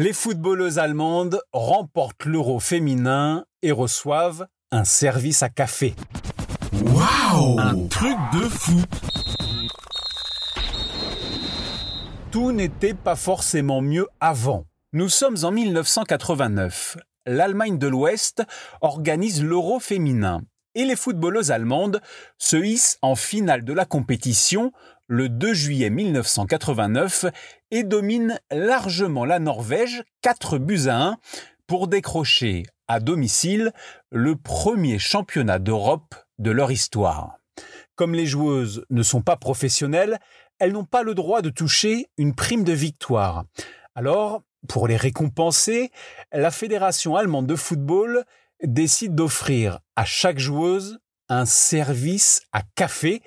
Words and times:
Les 0.00 0.14
footballeuses 0.14 0.78
allemandes 0.78 1.42
remportent 1.52 2.24
l'euro 2.24 2.58
féminin 2.58 3.44
et 3.60 3.70
reçoivent 3.70 4.46
un 4.70 4.84
service 4.84 5.42
à 5.42 5.50
café. 5.50 5.94
Waouh 6.86 7.60
Un 7.60 7.86
truc 7.88 8.16
de 8.32 8.48
fou 8.48 8.80
Tout 12.30 12.50
n'était 12.50 12.94
pas 12.94 13.14
forcément 13.14 13.82
mieux 13.82 14.06
avant. 14.20 14.64
Nous 14.94 15.10
sommes 15.10 15.36
en 15.42 15.50
1989. 15.50 16.96
L'Allemagne 17.26 17.76
de 17.76 17.86
l'Ouest 17.86 18.42
organise 18.80 19.44
l'euro 19.44 19.80
féminin 19.80 20.40
et 20.74 20.86
les 20.86 20.96
footballeuses 20.96 21.50
allemandes 21.50 22.00
se 22.38 22.56
hissent 22.56 22.98
en 23.02 23.16
finale 23.16 23.64
de 23.64 23.74
la 23.74 23.84
compétition 23.84 24.72
le 25.10 25.28
2 25.28 25.52
juillet 25.54 25.90
1989 25.90 27.26
et 27.72 27.82
dominent 27.82 28.38
largement 28.52 29.24
la 29.24 29.40
Norvège 29.40 30.04
4 30.22 30.58
buts 30.58 30.86
à 30.86 31.02
1 31.02 31.16
pour 31.66 31.88
décrocher 31.88 32.62
à 32.86 33.00
domicile 33.00 33.72
le 34.12 34.36
premier 34.36 35.00
championnat 35.00 35.58
d'Europe 35.58 36.14
de 36.38 36.52
leur 36.52 36.70
histoire. 36.70 37.38
Comme 37.96 38.14
les 38.14 38.24
joueuses 38.24 38.84
ne 38.88 39.02
sont 39.02 39.20
pas 39.20 39.36
professionnelles, 39.36 40.20
elles 40.60 40.72
n'ont 40.72 40.84
pas 40.84 41.02
le 41.02 41.16
droit 41.16 41.42
de 41.42 41.50
toucher 41.50 42.06
une 42.16 42.36
prime 42.36 42.62
de 42.62 42.72
victoire. 42.72 43.42
Alors, 43.96 44.42
pour 44.68 44.86
les 44.86 44.96
récompenser, 44.96 45.90
la 46.30 46.52
Fédération 46.52 47.16
allemande 47.16 47.48
de 47.48 47.56
football 47.56 48.24
décide 48.62 49.16
d'offrir 49.16 49.80
à 49.96 50.04
chaque 50.04 50.38
joueuse 50.38 51.00
un 51.28 51.46
service 51.46 52.42
à 52.52 52.62
café 52.76 53.22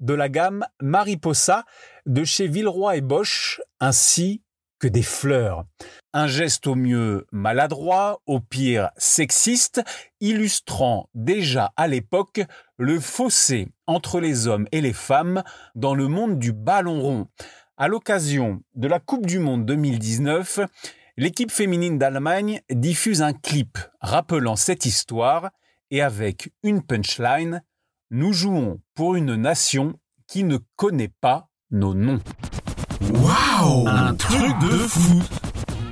de 0.00 0.14
la 0.14 0.28
gamme 0.28 0.64
Mariposa 0.80 1.64
de 2.06 2.24
chez 2.24 2.46
Villeroy 2.46 2.96
et 2.96 3.00
Bosch, 3.00 3.60
ainsi 3.80 4.42
que 4.78 4.88
des 4.88 5.02
fleurs. 5.02 5.64
Un 6.12 6.26
geste 6.26 6.66
au 6.66 6.74
mieux 6.74 7.26
maladroit, 7.32 8.22
au 8.26 8.40
pire 8.40 8.90
sexiste, 8.96 9.82
illustrant 10.20 11.08
déjà 11.14 11.72
à 11.76 11.88
l'époque 11.88 12.40
le 12.78 13.00
fossé 13.00 13.68
entre 13.86 14.20
les 14.20 14.46
hommes 14.46 14.66
et 14.72 14.80
les 14.80 14.92
femmes 14.92 15.42
dans 15.74 15.94
le 15.94 16.08
monde 16.08 16.38
du 16.38 16.52
ballon 16.52 17.00
rond. 17.00 17.28
À 17.76 17.88
l'occasion 17.88 18.62
de 18.74 18.88
la 18.88 19.00
Coupe 19.00 19.26
du 19.26 19.38
Monde 19.38 19.66
2019, 19.66 20.60
l'équipe 21.16 21.50
féminine 21.50 21.98
d'Allemagne 21.98 22.60
diffuse 22.70 23.22
un 23.22 23.32
clip 23.32 23.78
rappelant 24.00 24.56
cette 24.56 24.86
histoire 24.86 25.50
et 25.90 26.02
avec 26.02 26.52
une 26.62 26.82
punchline 26.82 27.62
Nous 28.10 28.32
jouons 28.32 28.80
pour 28.94 29.16
une 29.16 29.34
nation 29.34 29.92
qui 30.26 30.42
ne 30.42 30.56
connaît 30.76 31.12
pas 31.20 31.48
nos 31.70 31.92
noms. 31.92 32.20
Waouh 33.12 33.86
Un 33.86 34.14
truc 34.14 34.58
de 34.62 34.78
fou 34.78 35.22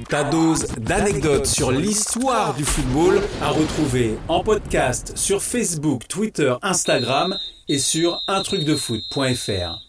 Ta 0.09 0.25
dose 0.25 0.67
d'anecdotes 0.79 1.45
sur 1.45 1.71
l'histoire 1.71 2.55
du 2.55 2.65
football 2.65 3.21
à 3.43 3.51
retrouver 3.51 4.17
en 4.29 4.43
podcast 4.43 5.13
sur 5.15 5.43
Facebook, 5.43 6.09
Twitter, 6.09 6.55
Instagram 6.63 7.37
et 7.69 7.79
sur 7.79 8.23
untrucdefoot.fr. 8.29 9.86